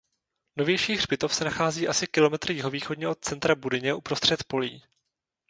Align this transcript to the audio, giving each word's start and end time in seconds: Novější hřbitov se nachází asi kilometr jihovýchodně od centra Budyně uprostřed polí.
Novější 0.57 0.95
hřbitov 0.95 1.35
se 1.35 1.45
nachází 1.45 1.87
asi 1.87 2.07
kilometr 2.07 2.51
jihovýchodně 2.51 3.07
od 3.07 3.19
centra 3.21 3.55
Budyně 3.55 3.93
uprostřed 3.93 4.43
polí. 4.43 4.83